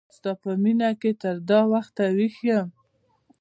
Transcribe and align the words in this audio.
ستا 0.15 0.31
په 0.41 0.49
مینه 0.63 0.89
کی 1.01 1.11
تر 1.21 1.35
دا 1.49 1.59
وخت 1.73 1.95
ویښ 2.17 2.35
یم 2.49 2.67